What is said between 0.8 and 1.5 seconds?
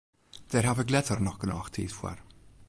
ik letter noch